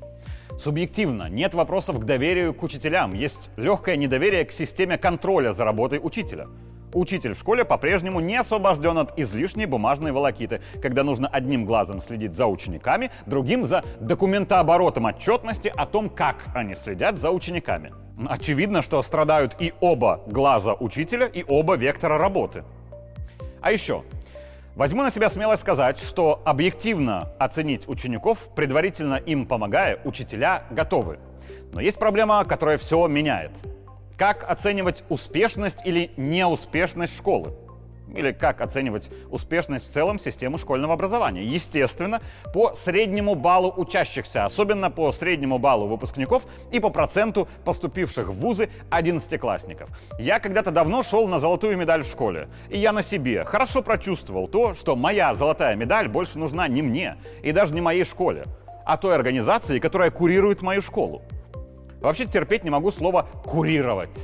Субъективно, 0.60 1.30
нет 1.30 1.54
вопросов 1.54 2.00
к 2.00 2.04
доверию 2.04 2.54
к 2.54 2.64
учителям, 2.64 3.14
есть 3.14 3.52
легкое 3.58 3.96
недоверие 3.96 4.44
к 4.44 4.52
системе 4.52 4.98
контроля 4.98 5.54
за 5.54 5.64
работой 5.64 6.00
учителя. 6.02 6.48
Учитель 6.94 7.34
в 7.34 7.40
школе 7.40 7.64
по-прежнему 7.64 8.20
не 8.22 8.38
освобожден 8.38 8.98
от 8.98 9.20
излишней 9.20 9.66
бумажной 9.66 10.12
волокиты, 10.12 10.62
когда 10.82 11.04
нужно 11.04 11.28
одним 11.28 11.66
глазом 11.66 12.02
следить 12.02 12.34
за 12.34 12.48
учениками, 12.48 13.12
другим 13.26 13.66
за 13.66 13.84
документооборотом 14.00 15.06
отчетности 15.06 15.72
о 15.76 15.86
том, 15.86 16.10
как 16.10 16.38
они 16.56 16.76
следят 16.76 17.18
за 17.18 17.30
учениками. 17.30 17.94
Очевидно, 18.28 18.82
что 18.82 19.02
страдают 19.02 19.56
и 19.60 19.74
оба 19.80 20.22
глаза 20.28 20.74
учителя, 20.74 21.28
и 21.28 21.44
оба 21.48 21.76
вектора 21.76 22.18
работы. 22.18 22.64
А 23.62 23.72
еще, 23.72 24.04
Возьму 24.78 25.02
на 25.02 25.10
себя 25.10 25.28
смелость 25.32 25.64
сказать, 25.64 25.98
что 25.98 26.40
объективно 26.46 27.32
оценить 27.40 27.88
учеников, 27.90 28.54
предварительно 28.54 29.16
им 29.16 29.48
помогая, 29.48 30.00
учителя 30.04 30.66
готовы. 30.70 31.18
Но 31.74 31.82
есть 31.82 31.98
проблема, 31.98 32.46
которая 32.46 32.78
все 32.78 33.08
меняет. 33.08 33.50
Как 34.18 34.48
оценивать 34.48 35.04
успешность 35.10 35.80
или 35.84 36.12
неуспешность 36.16 37.18
школы? 37.18 37.56
Или 38.16 38.32
как 38.32 38.62
оценивать 38.62 39.10
успешность 39.30 39.90
в 39.90 39.94
целом 39.94 40.20
системы 40.20 40.58
школьного 40.58 40.94
образования. 40.94 41.44
Естественно, 41.44 42.22
по 42.54 42.74
среднему 42.74 43.36
баллу 43.36 43.74
учащихся, 43.76 44.46
особенно 44.46 44.90
по 44.90 45.12
среднему 45.12 45.58
баллу 45.58 45.88
выпускников 45.88 46.46
и 46.72 46.80
по 46.80 46.90
проценту 46.90 47.48
поступивших 47.66 48.30
в 48.30 48.34
вузы 48.34 48.70
одиннадцатиклассников. 48.90 49.90
Я 50.20 50.40
когда-то 50.40 50.72
давно 50.72 51.04
шел 51.04 51.28
на 51.28 51.40
золотую 51.40 51.78
медаль 51.78 52.04
в 52.04 52.08
школе, 52.08 52.48
и 52.70 52.78
я 52.78 52.92
на 52.92 53.04
себе 53.04 53.44
хорошо 53.46 53.82
прочувствовал 53.82 54.48
то, 54.48 54.74
что 54.74 54.96
моя 54.96 55.34
золотая 55.36 55.76
медаль 55.76 56.08
больше 56.08 56.38
нужна 56.38 56.68
не 56.68 56.82
мне 56.82 57.18
и 57.44 57.52
даже 57.52 57.74
не 57.74 57.82
моей 57.82 58.04
школе, 58.04 58.44
а 58.86 58.98
той 58.98 59.16
организации, 59.16 59.80
которая 59.80 60.12
курирует 60.12 60.62
мою 60.62 60.82
школу. 60.82 61.22
Вообще 62.02 62.26
терпеть 62.26 62.64
не 62.64 62.70
могу 62.70 62.92
слово 62.92 63.28
«курировать». 63.44 64.16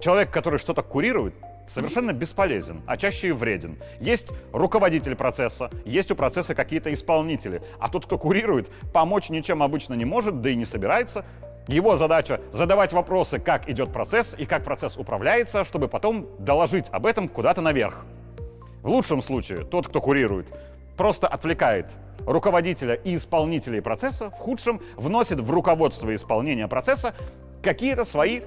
Человек, 0.00 0.30
который 0.30 0.58
что-то 0.58 0.82
курирует, 0.82 1.34
совершенно 1.74 2.12
бесполезен, 2.12 2.82
а 2.86 2.96
чаще 2.96 3.28
и 3.28 3.32
вреден. 3.32 3.76
Есть 4.00 4.32
руководитель 4.52 5.14
процесса, 5.14 5.70
есть 5.84 6.10
у 6.10 6.16
процесса 6.16 6.54
какие-то 6.54 6.92
исполнители, 6.92 7.62
а 7.78 7.88
тот, 7.88 8.06
кто 8.06 8.18
курирует, 8.18 8.68
помочь 8.92 9.30
ничем 9.30 9.62
обычно 9.62 9.94
не 9.94 10.04
может, 10.04 10.40
да 10.40 10.50
и 10.50 10.56
не 10.56 10.64
собирается. 10.64 11.24
Его 11.68 11.96
задача 11.96 12.40
задавать 12.52 12.92
вопросы, 12.92 13.38
как 13.38 13.68
идет 13.68 13.92
процесс 13.92 14.34
и 14.36 14.46
как 14.46 14.64
процесс 14.64 14.96
управляется, 14.96 15.64
чтобы 15.64 15.88
потом 15.88 16.26
доложить 16.38 16.86
об 16.90 17.06
этом 17.06 17.28
куда-то 17.28 17.60
наверх. 17.60 18.04
В 18.82 18.88
лучшем 18.88 19.22
случае 19.22 19.64
тот, 19.64 19.86
кто 19.86 20.00
курирует, 20.00 20.46
просто 20.96 21.28
отвлекает 21.28 21.86
руководителя 22.26 22.94
и 22.94 23.16
исполнителей 23.16 23.82
процесса, 23.82 24.30
в 24.30 24.34
худшем 24.34 24.80
вносит 24.96 25.40
в 25.40 25.50
руководство 25.50 26.14
исполнения 26.14 26.66
процесса 26.66 27.14
какие-то 27.62 28.04
свои 28.04 28.42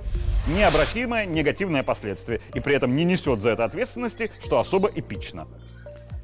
необратимые 0.48 1.26
негативные 1.26 1.84
последствия 1.84 2.42
и 2.54 2.60
при 2.60 2.76
этом 2.76 2.96
не 2.96 3.04
несет 3.04 3.40
за 3.40 3.52
это 3.52 3.66
ответственности, 3.66 4.32
что 4.44 4.60
особо 4.60 4.90
эпично. 4.94 5.48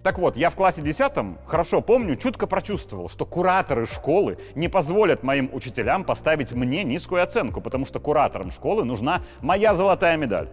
Так 0.04 0.18
вот, 0.18 0.38
я 0.38 0.50
в 0.50 0.56
классе 0.56 0.82
10 0.82 1.12
хорошо 1.46 1.82
помню, 1.82 2.16
чутко 2.16 2.48
прочувствовал, 2.48 3.10
что 3.10 3.26
кураторы 3.26 3.86
школы 3.86 4.38
не 4.56 4.70
позволят 4.70 5.24
моим 5.24 5.50
учителям 5.54 6.06
поставить 6.06 6.54
мне 6.54 6.84
низкую 6.84 7.22
оценку, 7.22 7.60
потому 7.60 7.86
что 7.86 8.00
кураторам 8.00 8.50
школы 8.52 8.86
нужна 8.86 9.24
моя 9.42 9.74
золотая 9.74 10.16
медаль. 10.16 10.50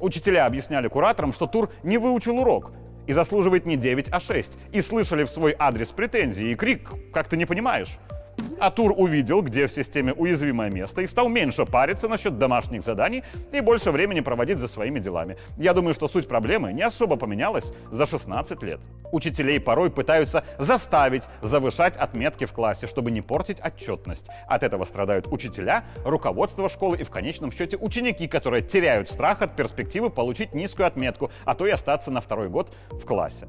Учителя 0.00 0.46
объясняли 0.46 0.88
кураторам, 0.88 1.32
что 1.32 1.46
Тур 1.46 1.70
не 1.84 1.98
выучил 1.98 2.38
урок 2.38 2.72
и 3.06 3.12
заслуживает 3.12 3.64
не 3.64 3.76
9, 3.76 4.08
а 4.10 4.18
6, 4.18 4.52
и 4.72 4.80
слышали 4.80 5.22
в 5.22 5.30
свой 5.30 5.54
адрес 5.56 5.88
претензии 5.88 6.50
и 6.50 6.54
крик 6.56 6.90
«Как 7.12 7.28
ты 7.28 7.36
не 7.36 7.46
понимаешь?». 7.46 7.98
Атур 8.58 8.92
увидел, 8.96 9.42
где 9.42 9.66
в 9.66 9.72
системе 9.72 10.12
уязвимое 10.12 10.70
место, 10.70 11.00
и 11.00 11.06
стал 11.06 11.28
меньше 11.28 11.64
париться 11.64 12.08
насчет 12.08 12.38
домашних 12.38 12.82
заданий 12.82 13.24
и 13.52 13.60
больше 13.60 13.90
времени 13.90 14.20
проводить 14.20 14.58
за 14.58 14.68
своими 14.68 14.98
делами. 14.98 15.36
Я 15.56 15.72
думаю, 15.72 15.94
что 15.94 16.08
суть 16.08 16.28
проблемы 16.28 16.72
не 16.72 16.82
особо 16.82 17.16
поменялась 17.16 17.72
за 17.90 18.06
16 18.06 18.62
лет. 18.62 18.80
Учителей 19.12 19.58
порой 19.58 19.90
пытаются 19.90 20.44
заставить 20.58 21.24
завышать 21.40 21.96
отметки 21.96 22.44
в 22.44 22.52
классе, 22.52 22.86
чтобы 22.86 23.10
не 23.10 23.22
портить 23.22 23.60
отчетность. 23.60 24.28
От 24.46 24.62
этого 24.62 24.84
страдают 24.84 25.26
учителя, 25.26 25.84
руководство 26.04 26.68
школы 26.68 26.98
и 26.98 27.04
в 27.04 27.10
конечном 27.10 27.52
счете 27.52 27.76
ученики, 27.76 28.28
которые 28.28 28.62
теряют 28.62 29.10
страх 29.10 29.42
от 29.42 29.56
перспективы 29.56 30.10
получить 30.10 30.54
низкую 30.54 30.86
отметку, 30.86 31.30
а 31.44 31.54
то 31.54 31.66
и 31.66 31.70
остаться 31.70 32.10
на 32.10 32.20
второй 32.20 32.48
год 32.48 32.72
в 32.90 33.04
классе. 33.04 33.48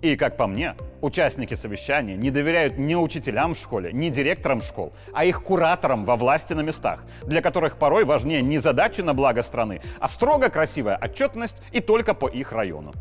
И, 0.00 0.14
как 0.14 0.36
по 0.36 0.46
мне, 0.46 0.76
участники 1.00 1.54
совещания 1.54 2.16
не 2.16 2.30
доверяют 2.30 2.78
ни 2.78 2.94
учителям 2.94 3.54
в 3.54 3.58
школе, 3.58 3.92
ни 3.92 4.10
директорам 4.10 4.62
школ, 4.62 4.92
а 5.12 5.24
их 5.24 5.42
кураторам 5.42 6.04
во 6.04 6.14
власти 6.14 6.52
на 6.52 6.60
местах, 6.60 7.04
для 7.24 7.42
которых 7.42 7.78
порой 7.78 8.04
важнее 8.04 8.40
не 8.40 8.58
задачи 8.58 9.00
на 9.00 9.12
благо 9.12 9.42
страны, 9.42 9.80
а 9.98 10.08
строго 10.08 10.50
красивая 10.50 10.96
отчетность 10.96 11.60
и 11.72 11.80
только 11.80 12.14
по 12.14 12.28
их 12.28 12.52
району. 12.52 12.92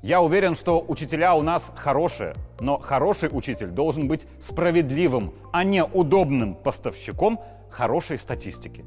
Я 0.00 0.20
уверен, 0.20 0.54
что 0.54 0.84
учителя 0.86 1.34
у 1.34 1.42
нас 1.42 1.72
хорошие, 1.74 2.34
но 2.60 2.78
хороший 2.78 3.30
учитель 3.32 3.68
должен 3.68 4.06
быть 4.06 4.26
справедливым, 4.40 5.34
а 5.52 5.64
не 5.64 5.82
удобным 5.82 6.54
поставщиком 6.54 7.40
хорошей 7.68 8.18
статистики. 8.18 8.84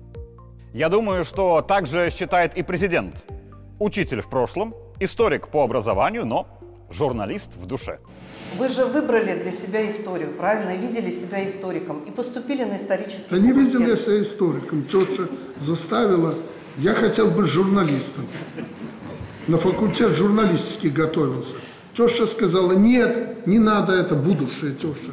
Я 0.73 0.87
думаю, 0.87 1.25
что 1.25 1.61
так 1.61 1.87
же 1.87 2.11
считает 2.11 2.55
и 2.55 2.63
президент. 2.63 3.25
Учитель 3.79 4.21
в 4.21 4.29
прошлом, 4.29 4.73
историк 4.99 5.49
по 5.49 5.63
образованию, 5.63 6.25
но 6.25 6.47
журналист 6.91 7.49
в 7.61 7.65
душе. 7.65 7.99
Вы 8.57 8.69
же 8.69 8.85
выбрали 8.85 9.39
для 9.41 9.51
себя 9.51 9.87
историю, 9.87 10.31
правильно? 10.33 10.75
Видели 10.77 11.11
себя 11.11 11.45
историком 11.45 11.99
и 12.05 12.11
поступили 12.11 12.63
на 12.63 12.77
исторический 12.77 13.27
Да 13.29 13.37
не 13.39 13.49
факультет. 13.49 13.73
видел 13.73 13.87
я 13.87 13.95
себя 13.95 14.21
историком. 14.21 14.83
Тетя 14.85 15.27
заставила. 15.59 16.35
Я 16.77 16.93
хотел 16.93 17.29
быть 17.31 17.47
журналистом. 17.47 18.25
На 19.47 19.57
факультет 19.57 20.15
журналистики 20.15 20.87
готовился. 20.87 21.55
Теща 21.95 22.27
сказала, 22.27 22.73
нет, 22.73 23.47
не 23.47 23.59
надо 23.59 23.93
это, 23.93 24.15
будущее, 24.15 24.73
теща. 24.73 25.11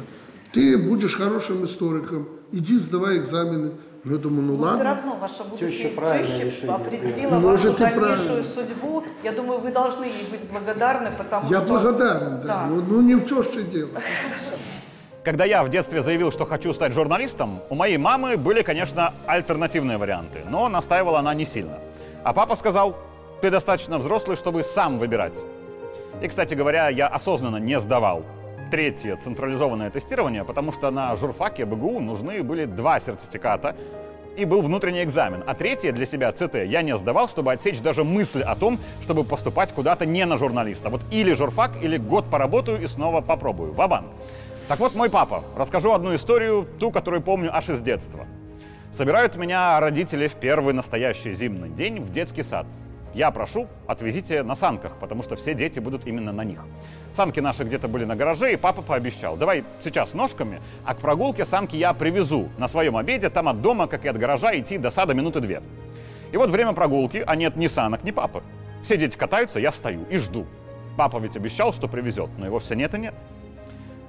Ты 0.55 0.77
будешь 0.77 1.17
хорошим 1.17 1.65
историком, 1.65 2.29
иди 2.53 2.77
сдавай 2.77 3.17
экзамены. 3.17 3.73
Ну, 4.05 4.13
я 4.13 4.17
думаю, 4.17 4.43
ну 4.43 4.55
Но 4.55 4.63
все 4.67 4.77
ладно. 4.77 4.83
равно 4.85 5.15
ваша 5.19 5.43
будущая 5.43 5.89
Теща 5.89 6.39
теща 6.39 6.75
определила 6.75 7.29
вашу 7.31 7.41
Может, 7.41 7.75
и 7.75 7.83
дальнейшую 7.83 8.17
правильно. 8.25 8.43
судьбу. 8.43 9.03
Я 9.21 9.31
думаю, 9.33 9.59
вы 9.59 9.71
должны 9.71 10.05
ей 10.05 10.25
быть 10.31 10.49
благодарны, 10.49 11.11
потому 11.17 11.51
Я 11.51 11.57
что... 11.57 11.67
благодарен, 11.67 12.39
да. 12.41 12.47
Да. 12.47 12.65
Ну, 12.69 12.81
ну, 12.87 13.01
не 13.01 13.15
в 13.15 13.25
теще 13.25 13.63
дело. 13.63 13.89
Когда 15.25 15.43
я 15.43 15.61
в 15.61 15.69
детстве 15.69 16.01
заявил, 16.01 16.31
что 16.31 16.45
хочу 16.45 16.71
стать 16.71 16.93
журналистом, 16.93 17.59
у 17.69 17.75
моей 17.75 17.97
мамы 17.97 18.37
были, 18.37 18.61
конечно, 18.61 19.13
альтернативные 19.25 19.97
варианты, 19.97 20.43
но 20.49 20.69
настаивала 20.69 21.19
она 21.19 21.33
не 21.33 21.45
сильно. 21.45 21.79
А 22.23 22.31
папа 22.31 22.55
сказал, 22.55 22.95
ты 23.41 23.49
достаточно 23.49 23.97
взрослый, 23.97 24.37
чтобы 24.37 24.63
сам 24.63 24.99
выбирать. 24.99 25.35
И, 26.21 26.29
кстати 26.29 26.53
говоря, 26.53 26.87
я 26.87 27.07
осознанно 27.07 27.57
не 27.57 27.77
сдавал 27.81 28.23
третье 28.75 29.15
централизованное 29.15 29.89
тестирование, 29.89 30.43
потому 30.43 30.73
что 30.73 30.91
на 30.91 31.15
журфаке 31.15 31.63
БГУ 31.63 32.01
нужны 32.01 32.43
были 32.43 32.65
два 32.65 32.99
сертификата, 32.99 33.73
и 34.35 34.43
был 34.43 34.61
внутренний 34.61 35.01
экзамен. 35.01 35.45
А 35.47 35.53
третье 35.53 35.93
для 35.93 36.05
себя, 36.05 36.29
ЦТ, 36.33 36.55
я 36.65 36.81
не 36.81 36.97
сдавал, 36.97 37.29
чтобы 37.29 37.53
отсечь 37.53 37.79
даже 37.79 38.03
мысль 38.03 38.41
о 38.41 38.53
том, 38.53 38.77
чтобы 39.01 39.23
поступать 39.23 39.71
куда-то 39.71 40.05
не 40.05 40.25
на 40.25 40.35
журналиста. 40.37 40.89
Вот 40.89 40.99
или 41.09 41.33
журфак, 41.33 41.81
или 41.81 41.95
год 41.95 42.29
поработаю 42.29 42.81
и 42.81 42.87
снова 42.87 43.21
попробую. 43.21 43.71
Ва-банк. 43.71 44.07
Так 44.67 44.79
вот, 44.81 44.93
мой 44.93 45.09
папа. 45.09 45.41
Расскажу 45.55 45.93
одну 45.93 46.13
историю, 46.13 46.67
ту, 46.77 46.91
которую 46.91 47.21
помню 47.21 47.55
аж 47.55 47.69
из 47.69 47.79
детства. 47.79 48.25
Собирают 48.93 49.37
меня 49.37 49.79
родители 49.79 50.27
в 50.27 50.33
первый 50.33 50.73
настоящий 50.73 51.33
зимний 51.33 51.69
день 51.69 52.01
в 52.01 52.11
детский 52.11 52.43
сад. 52.43 52.65
Я 53.15 53.31
прошу, 53.31 53.69
отвезите 53.87 54.43
на 54.43 54.55
санках, 54.55 54.91
потому 54.99 55.23
что 55.23 55.37
все 55.37 55.53
дети 55.53 55.79
будут 55.79 56.05
именно 56.05 56.33
на 56.33 56.43
них. 56.43 56.59
Санки 57.15 57.39
наши 57.39 57.63
где-то 57.63 57.87
были 57.87 58.03
на 58.03 58.17
гараже, 58.17 58.51
и 58.51 58.57
папа 58.57 58.81
пообещал, 58.81 59.37
давай 59.37 59.63
сейчас 59.85 60.13
ножками, 60.13 60.61
а 60.83 60.95
к 60.95 60.97
прогулке 60.97 61.45
санки 61.45 61.77
я 61.77 61.93
привезу 61.93 62.49
на 62.57 62.67
своем 62.67 62.97
обеде, 62.97 63.29
там 63.29 63.47
от 63.47 63.61
дома, 63.61 63.87
как 63.87 64.03
и 64.03 64.09
от 64.09 64.17
гаража, 64.17 64.59
идти 64.59 64.77
до 64.77 64.91
сада 64.91 65.13
минуты 65.13 65.39
две. 65.39 65.61
И 66.33 66.37
вот 66.37 66.49
время 66.49 66.73
прогулки, 66.73 67.23
а 67.25 67.37
нет 67.37 67.55
ни 67.55 67.67
санок, 67.67 68.03
ни 68.03 68.11
папы. 68.11 68.43
Все 68.83 68.97
дети 68.97 69.15
катаются, 69.15 69.61
я 69.61 69.71
стою 69.71 70.03
и 70.09 70.17
жду. 70.17 70.45
Папа 70.97 71.17
ведь 71.17 71.37
обещал, 71.37 71.71
что 71.71 71.87
привезет, 71.87 72.29
но 72.37 72.45
его 72.45 72.59
все 72.59 72.75
нет 72.75 72.93
и 72.95 72.99
нет. 72.99 73.13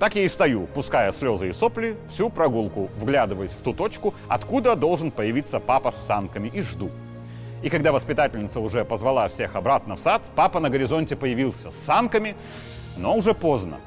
Так 0.01 0.17
я 0.17 0.25
и 0.25 0.29
стою, 0.29 0.67
пуская 0.67 1.13
слезы 1.13 1.51
и 1.51 1.53
сопли, 1.53 1.97
всю 2.11 2.29
прогулку, 2.29 2.91
вглядываясь 2.97 3.53
в 3.53 3.63
ту 3.63 3.73
точку, 3.73 4.15
откуда 4.27 4.75
должен 4.75 5.13
появиться 5.13 5.61
папа 5.61 5.93
с 5.93 6.07
санками, 6.09 6.49
и 6.49 6.61
жду. 6.63 6.91
И 7.63 7.71
когда 7.71 7.93
воспитательница 7.93 8.61
уже 8.61 8.85
позвала 8.85 9.29
всех 9.29 9.57
обратно 9.57 9.97
в 9.97 10.01
сад, 10.01 10.23
папа 10.35 10.61
на 10.61 10.71
горизонте 10.71 11.17
появился 11.17 11.71
с 11.71 11.77
санками, 11.87 12.37
но 12.97 13.17
уже 13.17 13.35
поздно. 13.35 13.79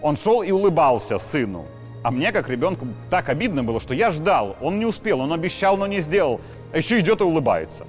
Он 0.00 0.16
шел 0.16 0.42
и 0.42 0.50
улыбался 0.50 1.18
сыну. 1.18 1.66
А 2.02 2.10
мне, 2.10 2.32
как 2.32 2.48
ребенку, 2.48 2.86
так 3.10 3.28
обидно 3.28 3.62
было, 3.62 3.80
что 3.80 3.94
я 3.94 4.10
ждал. 4.10 4.56
Он 4.60 4.78
не 4.78 4.86
успел, 4.86 5.20
он 5.20 5.32
обещал, 5.32 5.76
но 5.76 5.86
не 5.86 6.00
сделал. 6.00 6.40
А 6.72 6.78
еще 6.78 6.98
идет 6.98 7.20
и 7.20 7.24
улыбается. 7.24 7.86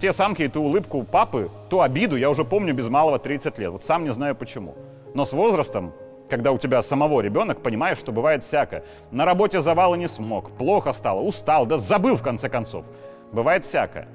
Те 0.00 0.12
самки 0.12 0.42
и 0.42 0.48
ту 0.48 0.62
улыбку 0.62 1.02
папы, 1.04 1.50
ту 1.68 1.80
обиду 1.80 2.16
я 2.16 2.30
уже 2.30 2.44
помню 2.44 2.74
без 2.74 2.88
малого 2.88 3.18
30 3.18 3.58
лет. 3.58 3.70
Вот 3.70 3.84
сам 3.84 4.04
не 4.04 4.12
знаю 4.12 4.34
почему. 4.34 4.74
Но 5.14 5.24
с 5.24 5.32
возрастом, 5.32 5.92
когда 6.28 6.52
у 6.52 6.58
тебя 6.58 6.82
самого 6.82 7.20
ребенок, 7.20 7.62
понимаешь, 7.62 7.98
что 7.98 8.12
бывает 8.12 8.44
всякое. 8.44 8.84
На 9.10 9.24
работе 9.24 9.60
завала 9.60 9.94
не 9.94 10.08
смог, 10.08 10.50
плохо 10.52 10.92
стало, 10.92 11.20
устал, 11.20 11.66
да 11.66 11.78
забыл 11.78 12.16
в 12.16 12.22
конце 12.22 12.48
концов. 12.48 12.84
Бывает 13.32 13.64
всякое. 13.64 14.08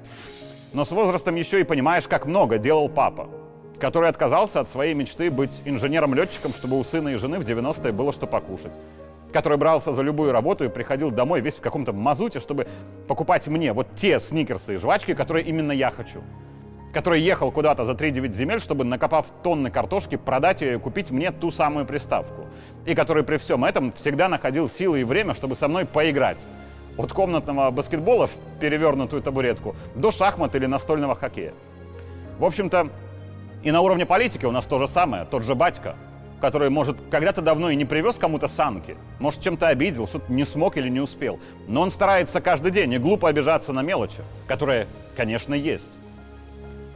Но 0.72 0.84
с 0.84 0.90
возрастом 0.90 1.34
еще 1.34 1.60
и 1.60 1.64
понимаешь, 1.64 2.08
как 2.08 2.26
много 2.26 2.58
делал 2.58 2.88
папа, 2.88 3.28
который 3.78 4.08
отказался 4.08 4.60
от 4.60 4.68
своей 4.68 4.94
мечты 4.94 5.30
быть 5.30 5.62
инженером-летчиком, 5.64 6.50
чтобы 6.52 6.78
у 6.78 6.84
сына 6.84 7.10
и 7.10 7.16
жены 7.16 7.38
в 7.38 7.44
90-е 7.44 7.92
было 7.92 8.12
что 8.12 8.26
покушать 8.26 8.72
который 9.32 9.58
брался 9.58 9.92
за 9.92 10.02
любую 10.02 10.30
работу 10.30 10.64
и 10.64 10.68
приходил 10.68 11.10
домой 11.10 11.40
весь 11.40 11.56
в 11.56 11.60
каком-то 11.60 11.92
мазуте, 11.92 12.38
чтобы 12.38 12.68
покупать 13.08 13.48
мне 13.48 13.72
вот 13.72 13.88
те 13.96 14.20
сникерсы 14.20 14.74
и 14.74 14.76
жвачки, 14.76 15.14
которые 15.14 15.44
именно 15.44 15.72
я 15.72 15.90
хочу. 15.90 16.22
Который 16.92 17.22
ехал 17.22 17.50
куда-то 17.50 17.86
за 17.86 17.92
3-9 17.92 18.32
земель, 18.32 18.60
чтобы, 18.60 18.84
накопав 18.84 19.26
тонны 19.42 19.70
картошки, 19.70 20.16
продать 20.16 20.60
ее 20.60 20.74
и 20.74 20.78
купить 20.78 21.10
мне 21.10 21.32
ту 21.32 21.50
самую 21.50 21.86
приставку. 21.86 22.46
И 22.84 22.94
который 22.94 23.24
при 23.24 23.38
всем 23.38 23.64
этом 23.64 23.92
всегда 23.92 24.28
находил 24.28 24.68
силы 24.68 25.00
и 25.00 25.04
время, 25.04 25.32
чтобы 25.32 25.54
со 25.54 25.68
мной 25.68 25.86
поиграть. 25.86 26.44
От 26.96 27.12
комнатного 27.12 27.70
баскетбола 27.70 28.26
в 28.26 28.32
перевернутую 28.60 29.22
табуретку 29.22 29.74
до 29.94 30.10
шахмат 30.10 30.54
или 30.54 30.66
настольного 30.66 31.14
хоккея. 31.14 31.54
В 32.38 32.44
общем-то, 32.44 32.88
и 33.62 33.70
на 33.70 33.80
уровне 33.80 34.04
политики 34.04 34.44
у 34.44 34.50
нас 34.50 34.66
то 34.66 34.78
же 34.78 34.88
самое. 34.88 35.24
Тот 35.24 35.44
же 35.44 35.54
батька, 35.54 35.96
который, 36.40 36.68
может, 36.68 36.96
когда-то 37.10 37.40
давно 37.40 37.70
и 37.70 37.76
не 37.76 37.84
привез 37.84 38.18
кому-то 38.18 38.48
санки, 38.48 38.96
может, 39.20 39.40
чем-то 39.40 39.68
обидел, 39.68 40.06
что-то 40.06 40.32
не 40.32 40.44
смог 40.44 40.76
или 40.76 40.88
не 40.88 41.00
успел. 41.00 41.38
Но 41.68 41.80
он 41.80 41.90
старается 41.90 42.40
каждый 42.40 42.72
день 42.72 42.92
и 42.92 42.98
глупо 42.98 43.28
обижаться 43.28 43.72
на 43.72 43.80
мелочи, 43.80 44.18
которые, 44.46 44.86
конечно, 45.16 45.54
есть. 45.54 45.88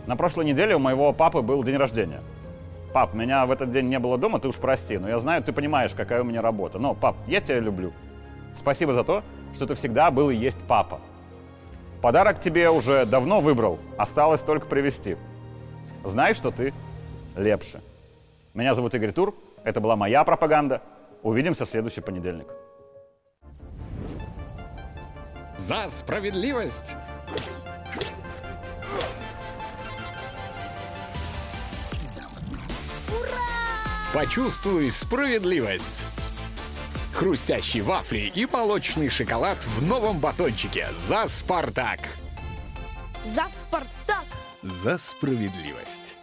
На 0.07 0.17
прошлой 0.17 0.45
неделе 0.45 0.77
у 0.77 0.79
моего 0.79 1.13
папы 1.13 1.41
был 1.41 1.63
день 1.65 1.77
рождения. 1.77 2.21
Пап, 2.93 3.15
меня 3.15 3.47
в 3.47 3.51
этот 3.51 3.73
день 3.73 3.89
не 3.89 3.99
было 3.99 4.19
дома, 4.19 4.41
ты 4.41 4.49
уж 4.49 4.57
прости, 4.57 4.99
но 4.99 5.09
я 5.09 5.19
знаю, 5.19 5.43
ты 5.43 5.53
понимаешь, 5.53 5.93
какая 5.97 6.23
у 6.23 6.25
меня 6.25 6.43
работа. 6.43 6.79
Но, 6.79 6.95
пап, 6.95 7.17
я 7.27 7.41
тебя 7.41 7.61
люблю. 7.61 7.93
Спасибо 8.59 8.95
за 8.95 9.05
то, 9.05 9.23
что 9.57 9.67
ты 9.67 9.75
всегда 9.75 10.11
был 10.11 10.31
и 10.31 10.37
есть 10.37 10.59
папа. 10.69 11.01
Подарок 12.03 12.41
тебе 12.41 12.71
уже 12.71 13.07
давно 13.07 13.41
выбрал, 13.41 13.79
осталось 13.97 14.41
только 14.43 14.67
привезти. 14.67 15.17
знай, 16.05 16.35
что 16.35 16.51
ты 16.51 16.73
лепше. 17.35 17.81
Меня 18.55 18.75
зовут 18.75 18.95
Игорь 18.95 19.13
Тур. 19.13 19.35
Это 19.65 19.81
была 19.81 19.97
моя 19.97 20.23
пропаганда. 20.23 20.83
Увидимся 21.23 21.67
в 21.67 21.71
следующий 21.71 22.01
понедельник. 22.01 22.47
За 25.59 25.89
справедливость! 25.89 26.95
Почувствуй 34.15 34.91
справедливость! 34.91 36.16
Хрустящие 37.17 37.83
вафли 37.83 38.31
и 38.35 38.45
молочный 38.45 39.09
шоколад 39.09 39.57
в 39.65 39.83
новом 39.87 40.19
батончике 40.19 40.89
«За 40.99 41.27
Спартак». 41.29 42.01
За 43.25 43.47
Спартак! 43.49 44.25
За 44.63 44.99
справедливость! 44.99 46.17